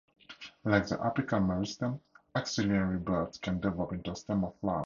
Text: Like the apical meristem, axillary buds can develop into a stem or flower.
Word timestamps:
Like 0.65 0.87
the 0.87 0.95
apical 0.97 1.45
meristem, 1.45 1.99
axillary 2.33 2.97
buds 2.97 3.37
can 3.37 3.59
develop 3.59 3.93
into 3.93 4.13
a 4.13 4.15
stem 4.15 4.43
or 4.43 4.53
flower. 4.59 4.79